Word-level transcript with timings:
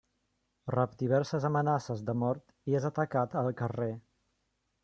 Rep 0.75 0.95
diverses 1.01 1.45
amenaces 1.51 2.03
de 2.09 2.17
mort 2.23 2.57
i 2.73 2.79
és 2.81 2.91
atacat 2.93 3.39
al 3.43 3.55
carrer. 3.63 3.93